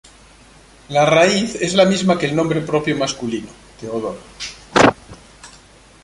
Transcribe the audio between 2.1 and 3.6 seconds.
que el nombre propio masculino